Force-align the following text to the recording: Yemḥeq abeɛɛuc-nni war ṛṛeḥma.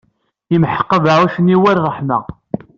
Yemḥeq 0.51 0.89
abeɛɛuc-nni 0.97 1.57
war 1.61 1.77
ṛṛeḥma. 1.85 2.19